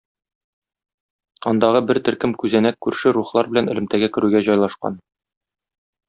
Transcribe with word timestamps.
Андагы 1.51 1.81
бер 1.91 1.99
төркем 2.07 2.33
күзәнәк 2.43 2.79
күрше 2.85 3.13
рухлар 3.17 3.51
белән 3.55 3.69
элемтәгә 3.75 4.09
керүгә 4.17 4.41
җайлашкан. 4.49 4.97